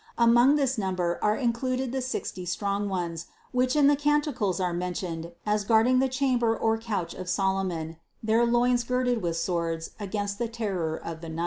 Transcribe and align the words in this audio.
Among 0.17 0.55
this 0.55 0.79
number 0.79 1.19
are 1.21 1.35
included 1.35 1.91
the 1.91 2.01
sixty 2.01 2.43
strong 2.43 2.89
ones, 2.89 3.27
which 3.51 3.75
in 3.75 3.85
the 3.85 3.95
Canticles 3.95 4.59
are 4.59 4.73
mentioned 4.73 5.33
as 5.45 5.63
guarding 5.63 5.99
the 5.99 6.09
chamber 6.09 6.57
or 6.57 6.79
couch 6.79 7.13
of 7.13 7.29
Solomon, 7.29 7.97
their 8.23 8.43
loins 8.43 8.83
girded 8.83 9.21
with 9.21 9.37
swords 9.37 9.91
against 9.99 10.39
the 10.39 10.47
terror 10.47 10.97
of 10.97 11.21
the 11.21 11.29
night. 11.29 11.39